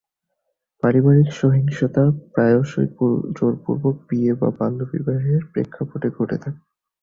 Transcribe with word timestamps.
পারিবারিক 0.83 1.29
সহিংসতা 1.39 2.03
প্রায়শই 2.33 2.87
জোরপূর্বক 3.37 3.95
বিয়ে 4.07 4.31
বা 4.35 4.49
বাল্যবিবাহের 4.57 5.41
প্রেক্ষাপটে 5.51 6.07
ঘটে 6.17 6.37
থাকে। 6.37 6.59